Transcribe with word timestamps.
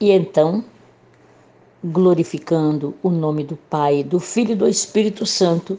E 0.00 0.10
então, 0.10 0.64
glorificando 1.82 2.94
o 3.02 3.10
nome 3.10 3.44
do 3.44 3.56
Pai, 3.56 4.02
do 4.02 4.18
Filho 4.18 4.52
e 4.52 4.56
do 4.56 4.68
Espírito 4.68 5.24
Santo, 5.24 5.78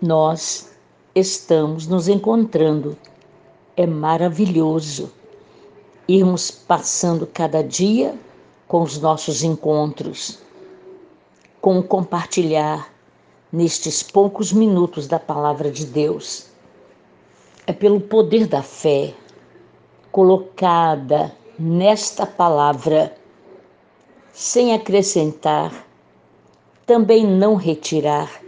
nós 0.00 0.70
estamos 1.14 1.86
nos 1.86 2.08
encontrando. 2.08 2.96
É 3.76 3.86
maravilhoso 3.86 5.12
irmos 6.06 6.50
passando 6.50 7.26
cada 7.26 7.62
dia 7.62 8.14
com 8.68 8.82
os 8.82 8.98
nossos 8.98 9.42
encontros, 9.42 10.38
com 11.60 11.78
o 11.78 11.82
compartilhar 11.82 12.92
nestes 13.52 14.02
poucos 14.02 14.52
minutos 14.52 15.06
da 15.06 15.18
palavra 15.18 15.70
de 15.70 15.86
Deus. 15.86 16.46
É 17.66 17.72
pelo 17.72 18.00
poder 18.00 18.46
da 18.46 18.62
fé 18.62 19.14
colocada 20.10 21.34
nesta 21.58 22.26
palavra, 22.26 23.16
sem 24.34 24.74
acrescentar, 24.74 25.86
também 26.84 27.24
não 27.24 27.54
retirar, 27.54 28.42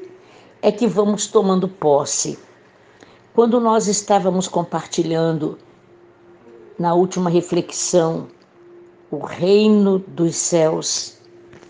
é 0.61 0.73
que 0.73 0.85
vamos 0.85 1.29
tomando 1.29 1.69
posse. 1.69 2.37
Quando 3.33 3.61
nós 3.61 3.87
estávamos 3.87 4.49
compartilhando 4.49 5.57
na 6.77 6.93
última 6.93 7.31
reflexão 7.31 8.27
o 9.13 9.19
reino 9.19 10.01
dos 10.01 10.35
céus, 10.35 11.19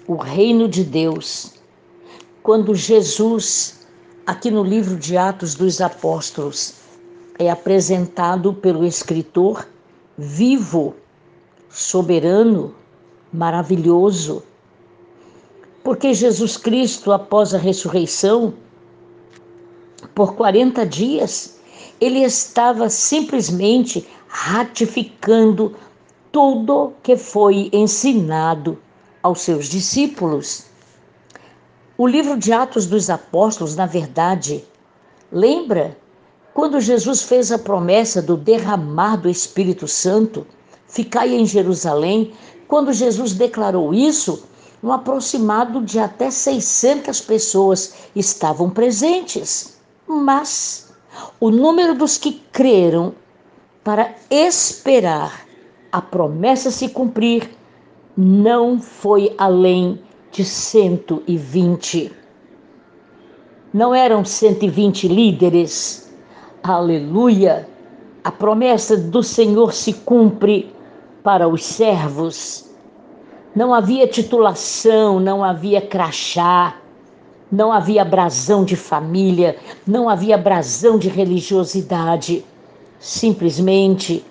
o 0.09 0.17
reino 0.17 0.67
de 0.67 0.83
Deus, 0.83 1.53
quando 2.43 2.75
Jesus, 2.75 3.87
aqui 4.27 4.51
no 4.51 4.65
livro 4.65 4.97
de 4.97 5.19
Atos 5.19 5.55
dos 5.55 5.83
Apóstolos, 5.83 6.77
é 7.39 7.51
apresentado 7.51 8.55
pelo 8.55 8.83
escritor 8.83 9.69
vivo, 10.17 10.95
soberano, 11.69 12.75
maravilhoso. 13.33 14.43
Porque 15.83 16.13
Jesus 16.15 16.57
Cristo, 16.57 17.13
após 17.13 17.55
a 17.55 17.59
ressurreição, 17.59 18.55
por 20.15 20.35
40 20.35 20.85
dias, 20.87 21.59
ele 22.01 22.21
estava 22.21 22.89
simplesmente 22.89 24.07
ratificando 24.27 25.75
tudo 26.33 26.93
que 27.03 27.17
foi 27.17 27.71
ensinado 27.73 28.79
aos 29.23 29.41
seus 29.41 29.67
discípulos. 29.67 30.67
O 31.97 32.07
livro 32.07 32.39
de 32.39 32.53
Atos 32.53 32.87
dos 32.87 33.09
Apóstolos, 33.09 33.75
na 33.75 33.87
verdade, 33.87 34.65
lembra 35.33 35.97
quando 36.53 36.81
Jesus 36.81 37.23
fez 37.23 37.51
a 37.53 37.59
promessa 37.59 38.21
do 38.23 38.37
derramar 38.37 39.17
do 39.17 39.29
Espírito 39.29 39.89
Santo, 39.89 40.47
ficai 40.89 41.35
em 41.35 41.45
Jerusalém, 41.45 42.33
quando 42.69 42.93
Jesus 42.93 43.33
declarou 43.33 43.95
isso, 43.95 44.45
um 44.83 44.93
aproximado 44.93 45.81
de 45.83 45.99
até 45.99 46.31
600 46.31 47.21
pessoas 47.21 47.95
estavam 48.15 48.71
presentes. 48.71 49.79
Mas 50.07 50.93
o 51.41 51.51
número 51.51 51.95
dos 51.95 52.17
que 52.17 52.43
creram 52.53 53.15
para 53.83 54.15
esperar 54.31 55.47
a 55.91 56.01
promessa 56.01 56.71
se 56.71 56.89
cumprir 56.89 57.51
não 58.17 58.81
foi 58.81 59.35
além 59.39 60.01
de 60.33 60.45
120. 60.45 62.13
Não 63.73 63.95
eram 63.95 64.25
120 64.25 65.09
líderes. 65.09 66.13
Aleluia! 66.63 67.69
A 68.25 68.33
promessa 68.33 68.97
do 68.97 69.23
Senhor 69.23 69.73
se 69.73 69.93
cumpre 69.93 70.75
para 71.27 71.49
os 71.49 71.65
servos. 71.65 72.71
Não 73.53 73.75
havia 73.75 74.07
titulação, 74.07 75.19
não 75.19 75.43
havia 75.43 75.81
crachá, 75.81 76.77
não 77.51 77.73
havia 77.73 78.05
brasão 78.05 78.65
de 78.65 78.77
família, 78.77 79.57
não 79.85 80.09
havia 80.09 80.39
brasão 80.39 80.97
de 80.97 81.09
religiosidade. 81.09 82.45
Simplesmente 83.01 84.25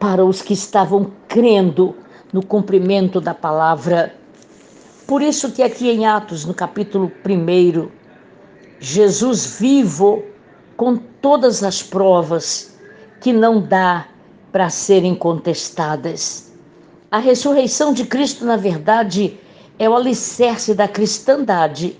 para 0.00 0.24
os 0.24 0.42
que 0.42 0.52
estavam 0.52 1.12
crendo 1.28 1.94
no 2.32 2.44
cumprimento 2.44 3.20
da 3.20 3.32
palavra 3.32 4.12
por 5.06 5.20
isso 5.20 5.52
que 5.52 5.62
aqui 5.62 5.90
em 5.90 6.06
Atos, 6.06 6.46
no 6.46 6.54
capítulo 6.54 7.12
1, 7.28 7.88
Jesus 8.80 9.58
vivo 9.60 10.22
com 10.74 10.96
todas 10.96 11.62
as 11.62 11.82
provas 11.82 12.78
que 13.20 13.32
não 13.32 13.60
dá 13.60 14.06
para 14.52 14.68
serem 14.68 15.14
contestadas. 15.14 16.52
A 17.10 17.18
ressurreição 17.18 17.92
de 17.92 18.04
Cristo, 18.04 18.44
na 18.44 18.56
verdade, 18.56 19.38
é 19.78 19.88
o 19.88 19.96
alicerce 19.96 20.74
da 20.74 20.86
cristandade 20.86 21.98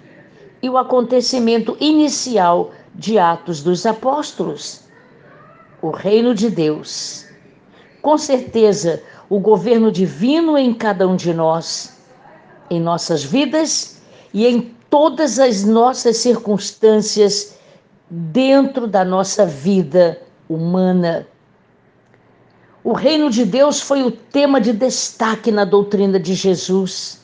e 0.63 0.69
o 0.69 0.79
acontecimento 0.79 1.77
inicial 1.81 2.71
de 2.95 3.19
Atos 3.19 3.63
dos 3.63 3.85
Apóstolos. 3.87 4.83
O 5.81 5.91
reino 5.91 6.35
de 6.35 6.49
Deus. 6.49 7.27
Com 8.01 8.17
certeza, 8.17 9.03
o 9.29 9.41
governo 9.41 9.91
divino 9.91 10.57
em 10.57 10.73
cada 10.75 11.09
um 11.09 11.17
de 11.17 11.33
nós 11.33 11.93
em 12.73 12.81
nossas 12.81 13.23
vidas 13.23 14.01
e 14.33 14.47
em 14.47 14.75
todas 14.89 15.39
as 15.39 15.63
nossas 15.63 16.17
circunstâncias 16.17 17.59
dentro 18.09 18.87
da 18.87 19.05
nossa 19.05 19.45
vida 19.45 20.19
humana. 20.49 21.27
O 22.85 22.93
reino 22.93 23.31
de 23.31 23.45
Deus 23.45 23.81
foi 23.81 24.03
o 24.03 24.11
tema 24.11 24.61
de 24.61 24.73
destaque 24.73 25.51
na 25.51 25.65
doutrina 25.65 26.19
de 26.19 26.35
Jesus. 26.35 27.21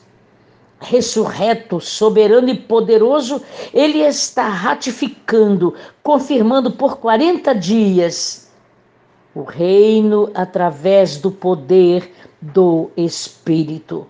Ressurreto, 0.79 1.81
soberano 1.81 2.49
e 2.49 2.55
poderoso, 2.55 3.41
ele 3.73 3.99
está 3.99 4.47
ratificando, 4.47 5.75
confirmando 6.01 6.71
por 6.71 6.97
40 6.97 7.53
dias 7.53 8.49
o 9.35 9.43
reino 9.43 10.31
através 10.33 11.17
do 11.17 11.29
poder 11.29 12.09
do 12.41 12.89
Espírito 12.95 14.07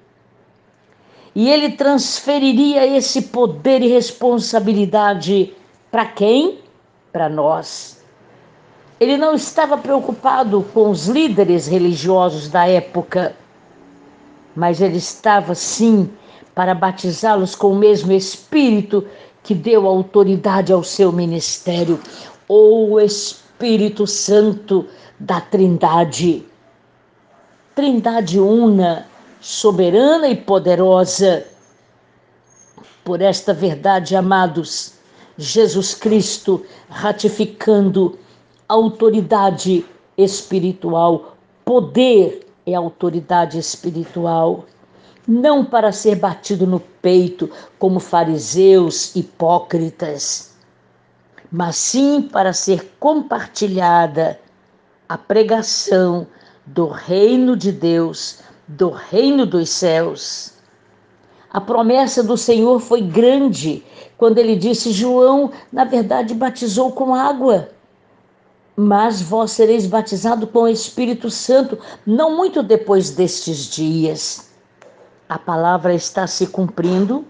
e 1.35 1.49
ele 1.49 1.71
transferiria 1.71 2.85
esse 2.85 3.23
poder 3.23 3.81
e 3.81 3.87
responsabilidade 3.87 5.53
para 5.91 6.05
quem? 6.05 6.59
Para 7.11 7.29
nós. 7.29 7.98
Ele 8.99 9.15
não 9.15 9.33
estava 9.33 9.77
preocupado 9.77 10.61
com 10.73 10.89
os 10.89 11.07
líderes 11.07 11.67
religiosos 11.67 12.49
da 12.49 12.67
época, 12.67 13.33
mas 14.55 14.81
ele 14.81 14.97
estava 14.97 15.55
sim 15.55 16.09
para 16.53 16.75
batizá-los 16.75 17.55
com 17.55 17.71
o 17.71 17.75
mesmo 17.75 18.11
Espírito 18.11 19.07
que 19.41 19.55
deu 19.55 19.87
autoridade 19.87 20.73
ao 20.73 20.83
seu 20.83 21.13
ministério, 21.13 21.99
o 22.47 22.99
Espírito 22.99 24.05
Santo 24.05 24.85
da 25.17 25.39
Trindade. 25.39 26.45
Trindade 27.73 28.37
una, 28.37 29.05
soberana 29.39 30.27
e 30.27 30.35
poderosa. 30.35 31.45
Por 33.05 33.21
esta 33.21 33.53
verdade, 33.53 34.15
amados, 34.15 34.95
Jesus 35.37 35.93
Cristo 35.93 36.65
ratificando 36.89 38.19
autoridade 38.69 39.85
espiritual, 40.17 41.35
poder 41.65 42.47
e 42.65 42.73
autoridade 42.73 43.57
espiritual, 43.57 44.65
não 45.27 45.65
para 45.65 45.91
ser 45.91 46.15
batido 46.15 46.65
no 46.65 46.79
peito 46.79 47.49
como 47.77 47.99
fariseus 47.99 49.15
hipócritas, 49.15 50.55
mas 51.51 51.75
sim 51.75 52.21
para 52.21 52.53
ser 52.53 52.93
compartilhada 52.99 54.39
a 55.07 55.17
pregação 55.17 56.25
do 56.65 56.87
reino 56.87 57.57
de 57.57 57.71
Deus 57.71 58.39
do 58.69 58.89
reino 58.89 59.47
dos 59.47 59.69
céus. 59.69 60.53
A 61.51 61.59
promessa 61.59 62.23
do 62.23 62.37
Senhor 62.37 62.79
foi 62.79 63.01
grande 63.01 63.83
quando 64.15 64.37
ele 64.37 64.55
disse: 64.55 64.91
João, 64.91 65.51
na 65.71 65.83
verdade, 65.83 66.35
batizou 66.35 66.91
com 66.91 67.15
água, 67.15 67.69
mas 68.81 69.21
vós 69.21 69.51
sereis 69.51 69.85
batizado 69.85 70.47
com 70.47 70.59
o 70.59 70.67
Espírito 70.69 71.29
Santo, 71.29 71.77
não 72.05 72.37
muito 72.37 72.63
depois 72.63 73.09
destes 73.09 73.65
dias. 73.65 74.51
A 75.27 75.37
palavra 75.37 75.93
está 75.93 76.25
se 76.25 76.47
cumprindo. 76.47 77.25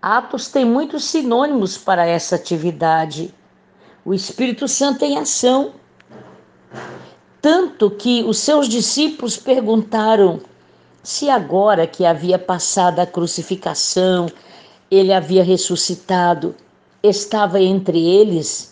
Atos 0.00 0.48
tem 0.48 0.64
muitos 0.64 1.04
sinônimos 1.04 1.76
para 1.76 2.06
essa 2.06 2.36
atividade. 2.36 3.34
O 4.02 4.14
Espírito 4.14 4.66
Santo 4.66 5.04
em 5.04 5.18
ação. 5.18 5.74
Tanto 7.42 7.90
que 7.90 8.24
os 8.24 8.38
seus 8.38 8.66
discípulos 8.66 9.36
perguntaram: 9.36 10.40
se 11.02 11.28
agora 11.28 11.86
que 11.86 12.06
havia 12.06 12.38
passado 12.38 12.98
a 12.98 13.06
crucificação, 13.06 14.26
ele 14.90 15.12
havia 15.12 15.44
ressuscitado, 15.44 16.54
estava 17.02 17.60
entre 17.60 18.02
eles, 18.02 18.71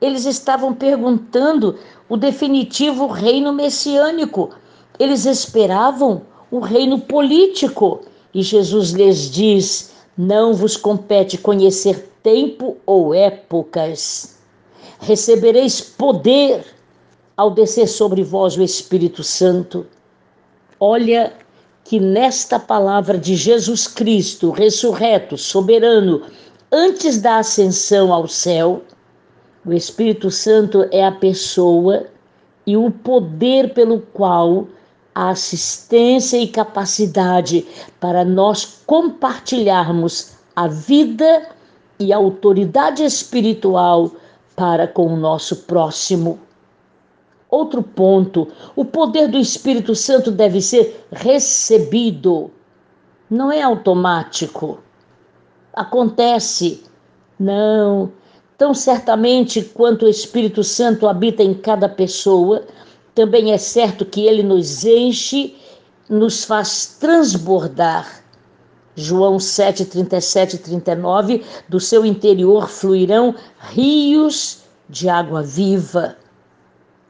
eles 0.00 0.26
estavam 0.26 0.74
perguntando 0.74 1.78
o 2.08 2.16
definitivo 2.16 3.06
reino 3.06 3.52
messiânico. 3.52 4.50
Eles 4.98 5.24
esperavam 5.24 6.22
o 6.50 6.58
reino 6.58 7.00
político. 7.00 8.00
E 8.34 8.42
Jesus 8.42 8.90
lhes 8.90 9.30
diz: 9.30 9.92
Não 10.16 10.54
vos 10.54 10.76
compete 10.76 11.38
conhecer 11.38 12.10
tempo 12.22 12.76
ou 12.84 13.14
épocas. 13.14 14.36
Recebereis 15.00 15.80
poder 15.80 16.64
ao 17.36 17.50
descer 17.50 17.86
sobre 17.86 18.22
vós 18.22 18.56
o 18.56 18.62
Espírito 18.62 19.22
Santo. 19.22 19.86
Olha 20.80 21.32
que 21.84 22.00
nesta 22.00 22.58
palavra 22.58 23.16
de 23.16 23.36
Jesus 23.36 23.86
Cristo, 23.86 24.50
ressurreto, 24.50 25.38
soberano, 25.38 26.22
antes 26.72 27.20
da 27.20 27.38
ascensão 27.38 28.12
ao 28.12 28.26
céu, 28.26 28.82
o 29.66 29.72
Espírito 29.72 30.30
Santo 30.30 30.86
é 30.92 31.04
a 31.04 31.10
pessoa 31.10 32.06
e 32.64 32.76
o 32.76 32.88
poder 32.90 33.74
pelo 33.74 34.00
qual 34.00 34.68
a 35.12 35.30
assistência 35.30 36.36
e 36.38 36.46
capacidade 36.46 37.66
para 37.98 38.24
nós 38.24 38.82
compartilharmos 38.86 40.36
a 40.54 40.68
vida 40.68 41.48
e 41.98 42.12
a 42.12 42.16
autoridade 42.16 43.02
espiritual 43.02 44.12
para 44.54 44.86
com 44.86 45.06
o 45.06 45.16
nosso 45.16 45.56
próximo. 45.64 46.38
Outro 47.50 47.82
ponto: 47.82 48.48
o 48.76 48.84
poder 48.84 49.28
do 49.28 49.38
Espírito 49.38 49.94
Santo 49.94 50.30
deve 50.30 50.60
ser 50.60 51.04
recebido, 51.10 52.50
não 53.28 53.50
é 53.50 53.62
automático. 53.62 54.78
Acontece. 55.72 56.84
Não. 57.38 58.12
Tão 58.58 58.72
certamente 58.72 59.62
quanto 59.62 60.06
o 60.06 60.08
Espírito 60.08 60.64
Santo 60.64 61.06
habita 61.06 61.42
em 61.42 61.52
cada 61.52 61.88
pessoa, 61.88 62.64
também 63.14 63.52
é 63.52 63.58
certo 63.58 64.04
que 64.04 64.26
ele 64.26 64.42
nos 64.42 64.84
enche, 64.84 65.56
nos 66.08 66.44
faz 66.44 66.96
transbordar. 66.98 68.22
João 68.94 69.38
7, 69.38 69.84
37 69.84 70.56
e 70.56 70.58
39, 70.58 71.44
do 71.68 71.78
seu 71.78 72.06
interior 72.06 72.68
fluirão 72.68 73.34
rios 73.72 74.60
de 74.88 75.06
água 75.08 75.42
viva. 75.42 76.16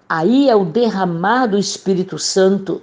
Aí 0.08 0.48
é 0.48 0.56
o 0.56 0.64
derramar 0.64 1.46
do 1.46 1.56
Espírito 1.56 2.19
Santo, 2.19 2.82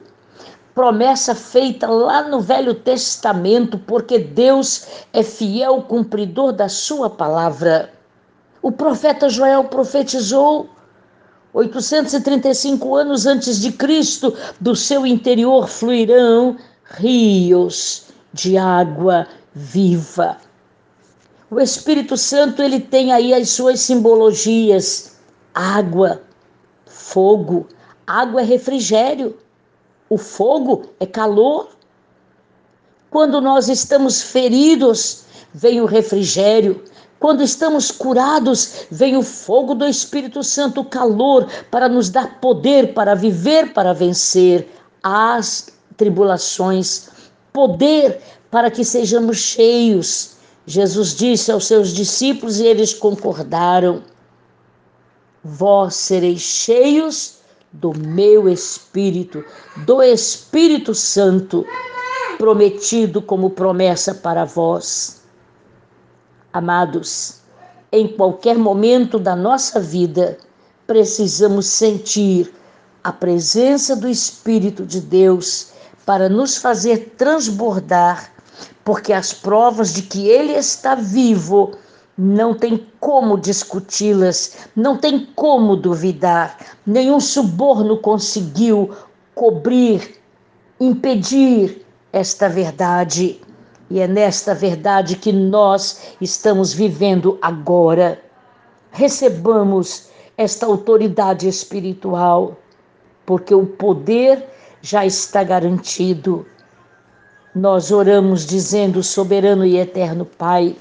promessa 0.73 1.35
feita 1.35 1.87
lá 1.87 2.29
no 2.29 2.39
Velho 2.39 2.73
Testamento, 2.73 3.77
porque 3.77 4.19
Deus 4.19 4.87
é 5.11 5.21
fiel 5.21 5.81
cumpridor 5.81 6.53
da 6.53 6.69
sua 6.69 7.09
palavra. 7.09 7.91
O 8.63 8.71
profeta 8.71 9.27
Joel 9.27 9.65
profetizou 9.65 10.69
835 11.53 12.95
anos 12.95 13.25
antes 13.25 13.59
de 13.59 13.73
Cristo, 13.73 14.33
do 14.57 14.73
seu 14.73 15.05
interior 15.05 15.67
fluirão 15.67 16.55
rios 16.85 18.05
de 18.33 18.57
água 18.57 19.27
viva. 19.53 20.37
O 21.51 21.59
Espírito 21.59 22.15
Santo, 22.15 22.63
ele 22.63 22.79
tem 22.79 23.11
aí 23.11 23.33
as 23.33 23.49
suas 23.49 23.81
simbologias: 23.81 25.17
água, 25.53 26.23
fogo. 26.85 27.67
Água 28.07 28.41
é 28.41 28.45
refrigério, 28.45 29.37
o 30.09 30.17
fogo 30.17 30.85
é 31.01 31.05
calor. 31.05 31.69
Quando 33.09 33.41
nós 33.41 33.67
estamos 33.67 34.21
feridos, 34.21 35.25
vem 35.53 35.81
o 35.81 35.85
refrigério. 35.85 36.83
Quando 37.23 37.41
estamos 37.41 37.89
curados, 37.89 38.85
vem 38.91 39.15
o 39.15 39.23
fogo 39.23 39.73
do 39.73 39.87
Espírito 39.87 40.43
Santo, 40.43 40.81
o 40.81 40.83
calor, 40.85 41.47
para 41.71 41.87
nos 41.87 42.09
dar 42.09 42.41
poder 42.41 42.93
para 42.93 43.15
viver, 43.15 43.71
para 43.71 43.93
vencer 43.93 44.67
as 45.01 45.69
tribulações, 45.95 47.07
poder 47.53 48.19
para 48.51 48.69
que 48.69 48.83
sejamos 48.83 49.37
cheios. 49.37 50.31
Jesus 50.65 51.15
disse 51.15 51.49
aos 51.49 51.65
seus 51.65 51.93
discípulos 51.93 52.59
e 52.59 52.65
eles 52.65 52.93
concordaram 52.93 54.03
vós 55.41 55.95
sereis 55.95 56.41
cheios 56.41 57.35
do 57.71 57.97
meu 57.97 58.49
Espírito, 58.49 59.45
do 59.85 60.03
Espírito 60.03 60.93
Santo, 60.93 61.65
prometido 62.37 63.21
como 63.21 63.49
promessa 63.49 64.13
para 64.13 64.43
vós. 64.43 65.22
Amados, 66.53 67.41
em 67.91 68.07
qualquer 68.07 68.55
momento 68.59 69.17
da 69.17 69.35
nossa 69.35 69.79
vida, 69.79 70.37
precisamos 70.85 71.65
sentir 71.65 72.53
a 73.03 73.11
presença 73.11 73.95
do 73.95 74.07
Espírito 74.07 74.85
de 74.85 75.01
Deus 75.01 75.69
para 76.05 76.29
nos 76.29 76.55
fazer 76.57 77.15
transbordar, 77.17 78.31
porque 78.85 79.11
as 79.11 79.33
provas 79.33 79.93
de 79.93 80.03
que 80.03 80.27
Ele 80.27 80.53
está 80.53 80.93
vivo 80.93 81.71
não 82.15 82.53
tem 82.53 82.87
como 82.99 83.35
discuti-las, 83.35 84.57
não 84.75 84.95
tem 84.95 85.27
como 85.35 85.75
duvidar. 85.75 86.55
Nenhum 86.85 87.19
suborno 87.19 87.97
conseguiu 87.97 88.91
cobrir, 89.33 90.21
impedir 90.79 91.83
esta 92.11 92.47
verdade. 92.47 93.41
E 93.89 93.99
é 93.99 94.07
nesta 94.07 94.55
verdade 94.55 95.15
que 95.15 95.31
nós 95.31 96.15
estamos 96.19 96.73
vivendo 96.73 97.37
agora. 97.41 98.21
Recebamos 98.91 100.09
esta 100.37 100.65
autoridade 100.65 101.47
espiritual, 101.47 102.57
porque 103.25 103.53
o 103.53 103.65
poder 103.65 104.47
já 104.81 105.05
está 105.05 105.43
garantido. 105.43 106.45
Nós 107.55 107.91
oramos 107.91 108.45
dizendo, 108.45 109.03
soberano 109.03 109.65
e 109.65 109.77
eterno 109.77 110.25
Pai, 110.25 110.75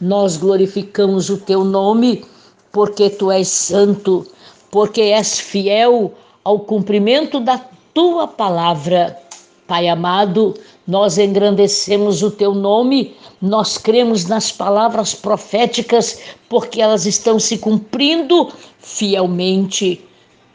nós 0.00 0.36
glorificamos 0.36 1.28
o 1.28 1.38
teu 1.38 1.64
nome 1.64 2.24
porque 2.70 3.10
tu 3.10 3.30
és 3.30 3.48
santo, 3.48 4.26
porque 4.70 5.00
és 5.00 5.38
fiel 5.38 6.12
ao 6.42 6.60
cumprimento 6.60 7.40
da 7.40 7.60
tua 7.92 8.26
palavra. 8.26 9.18
Pai 9.66 9.88
amado, 9.88 10.54
nós 10.86 11.16
engrandecemos 11.16 12.22
o 12.22 12.30
teu 12.30 12.54
nome, 12.54 13.16
nós 13.40 13.78
cremos 13.78 14.26
nas 14.26 14.52
palavras 14.52 15.14
proféticas, 15.14 16.20
porque 16.50 16.82
elas 16.82 17.06
estão 17.06 17.40
se 17.40 17.56
cumprindo 17.56 18.52
fielmente. 18.78 20.04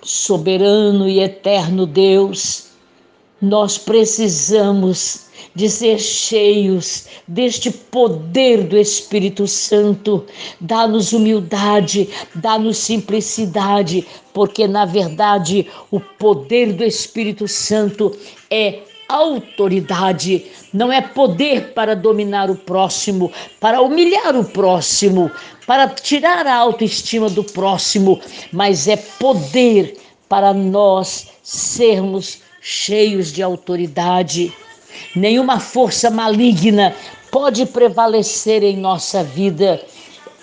Soberano 0.01 1.09
e 1.09 1.19
eterno 1.19 1.85
Deus, 1.85 2.67
nós 3.41 3.77
precisamos 3.77 5.27
de 5.55 5.69
ser 5.69 5.99
cheios 5.99 7.05
deste 7.27 7.69
poder 7.71 8.63
do 8.63 8.77
Espírito 8.77 9.47
Santo. 9.47 10.25
Dá-nos 10.61 11.11
humildade, 11.11 12.07
dá-nos 12.35 12.77
simplicidade, 12.77 14.07
porque 14.33 14.67
na 14.67 14.85
verdade 14.85 15.67
o 15.91 15.99
poder 15.99 16.73
do 16.73 16.83
Espírito 16.83 17.47
Santo 17.47 18.15
é 18.49 18.83
autoridade, 19.09 20.45
não 20.71 20.93
é 20.93 21.01
poder 21.01 21.73
para 21.73 21.95
dominar 21.95 22.51
o 22.51 22.55
próximo, 22.55 23.31
para 23.59 23.81
humilhar 23.81 24.35
o 24.35 24.45
próximo, 24.45 25.31
para 25.65 25.87
tirar 25.87 26.45
a 26.45 26.55
autoestima 26.55 27.27
do 27.29 27.43
próximo, 27.43 28.21
mas 28.53 28.87
é 28.87 28.95
poder 28.95 29.97
para 30.29 30.53
nós 30.53 31.27
sermos 31.41 32.39
cheios 32.61 33.33
de 33.33 33.41
autoridade. 33.41 34.53
Nenhuma 35.15 35.59
força 35.59 36.11
maligna 36.11 36.95
pode 37.31 37.65
prevalecer 37.65 38.63
em 38.63 38.77
nossa 38.77 39.23
vida, 39.23 39.81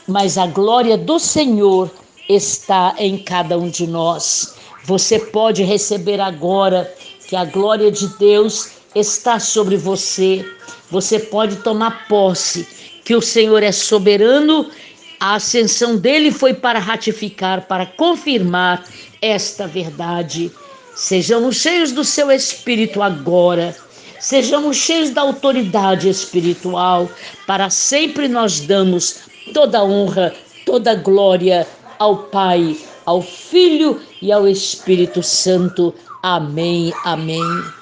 mas 0.08 0.36
a 0.36 0.46
glória 0.46 0.96
do 0.98 1.18
Senhor 1.18 1.90
está 2.28 2.94
em 2.98 3.18
cada 3.18 3.56
um 3.56 3.68
de 3.68 3.86
nós. 3.86 4.56
Você 4.84 5.18
pode 5.18 5.62
receber 5.62 6.20
agora 6.20 6.92
que 7.28 7.36
a 7.36 7.44
glória 7.44 7.90
de 7.90 8.06
Deus 8.18 8.70
está 8.94 9.38
sobre 9.38 9.76
você. 9.76 10.44
Você 10.90 11.18
pode 11.18 11.56
tomar 11.56 12.06
posse 12.08 12.66
que 13.04 13.14
o 13.14 13.22
Senhor 13.22 13.62
é 13.62 13.72
soberano. 13.72 14.70
A 15.18 15.34
ascensão 15.36 15.96
dele 15.96 16.30
foi 16.30 16.54
para 16.54 16.78
ratificar, 16.78 17.66
para 17.66 17.86
confirmar 17.86 18.84
esta 19.20 19.66
verdade. 19.66 20.50
Sejamos 20.94 21.56
cheios 21.56 21.92
do 21.92 22.04
seu 22.04 22.30
espírito 22.30 23.02
agora. 23.02 23.74
Sejamos 24.20 24.76
cheios 24.76 25.10
da 25.10 25.22
autoridade 25.22 26.08
espiritual. 26.08 27.08
Para 27.46 27.70
sempre 27.70 28.28
nós 28.28 28.60
damos 28.60 29.18
toda 29.52 29.84
honra, 29.84 30.34
toda 30.64 30.94
glória 30.94 31.66
ao 31.98 32.24
Pai, 32.24 32.76
ao 33.04 33.22
Filho 33.22 34.00
e 34.20 34.32
ao 34.32 34.48
Espírito 34.48 35.22
Santo. 35.22 35.94
Amém. 36.26 36.92
Amém. 37.04 37.72